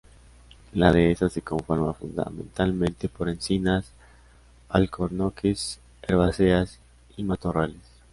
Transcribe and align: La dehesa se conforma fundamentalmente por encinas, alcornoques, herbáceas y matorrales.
La 0.73 0.91
dehesa 0.91 1.29
se 1.29 1.43
conforma 1.43 1.93
fundamentalmente 1.93 3.07
por 3.07 3.29
encinas, 3.29 3.91
alcornoques, 4.67 5.79
herbáceas 6.07 6.79
y 7.17 7.23
matorrales. 7.23 7.85